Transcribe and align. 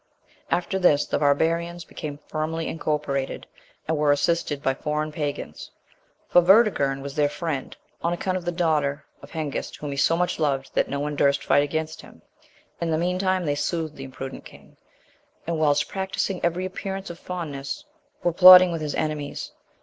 After 0.49 0.79
this 0.79 1.05
the 1.05 1.19
barbarians 1.19 1.85
became 1.85 2.17
firmly 2.25 2.67
incorporated, 2.67 3.45
and 3.87 3.95
were 3.95 4.11
assisted 4.11 4.63
by 4.63 4.73
foreign 4.73 5.11
pagans; 5.11 5.69
for 6.27 6.41
Vortigern 6.41 7.03
was 7.03 7.13
their 7.13 7.29
friend, 7.29 7.77
on 8.01 8.11
account 8.11 8.35
of 8.35 8.43
the 8.43 8.51
daughter* 8.51 9.05
of 9.21 9.29
Hengist, 9.29 9.75
whom 9.77 9.91
he 9.91 9.97
so 9.97 10.17
much 10.17 10.39
loved, 10.39 10.73
that 10.73 10.89
no 10.89 10.99
one 10.99 11.15
durst 11.15 11.43
fight 11.43 11.61
against 11.61 12.01
him 12.01 12.23
in 12.81 12.89
the 12.89 12.97
meantime 12.97 13.45
they 13.45 13.53
soothed 13.53 13.95
the 13.95 14.03
imprudent 14.05 14.43
king, 14.43 14.75
and 15.45 15.59
whilst 15.59 15.87
practising 15.87 16.43
every 16.43 16.65
appearance 16.65 17.11
of 17.11 17.19
fondness, 17.19 17.85
were 18.23 18.33
plotting 18.33 18.71
with 18.71 18.81
his 18.81 18.95
enemies. 18.95 19.51